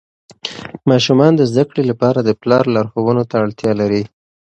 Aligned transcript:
ماشومان 0.89 1.31
د 1.35 1.41
زده 1.51 1.63
کړې 1.69 1.83
لپاره 1.91 2.19
د 2.23 2.29
پلار 2.41 2.63
لارښوونو 2.75 3.23
ته 3.29 3.35
اړتیا 3.43 3.71
لري. 3.81 4.03